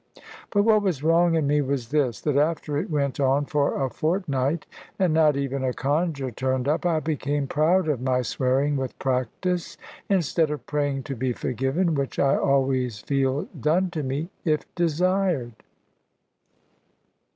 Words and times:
But 0.49 0.63
what 0.63 0.81
was 0.81 1.03
wrong 1.03 1.35
in 1.35 1.45
me 1.45 1.61
was 1.61 1.89
this, 1.89 2.21
that 2.21 2.35
after 2.35 2.75
it 2.75 2.89
went 2.89 3.19
on 3.19 3.45
for 3.45 3.79
a 3.79 3.87
fortnight, 3.87 4.65
and 4.97 5.13
not 5.13 5.37
even 5.37 5.63
a 5.63 5.73
conger 5.73 6.31
turned 6.31 6.67
up, 6.67 6.87
I 6.87 6.99
became 7.01 7.45
proud 7.45 7.87
of 7.87 8.01
my 8.01 8.23
swearing 8.23 8.77
with 8.77 8.97
practice, 8.97 9.77
instead 10.09 10.49
of 10.49 10.65
praying 10.65 11.03
to 11.03 11.15
be 11.15 11.33
forgiven, 11.33 11.93
which 11.93 12.17
I 12.17 12.35
always 12.35 12.97
feel 12.99 13.47
done 13.59 13.91
to 13.91 14.01
me, 14.01 14.31
if 14.43 14.61
desired. 14.73 15.53